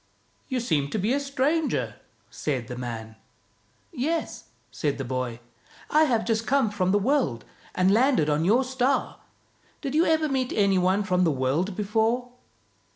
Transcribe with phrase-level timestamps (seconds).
[0.47, 1.97] "You seem to be a stranger,"
[2.31, 3.17] said the man."
[3.91, 5.41] Yes," said the boy,"
[5.91, 9.17] I have just come from the world, and landed on your star.
[9.79, 12.29] Did you ever meet any one from the world before?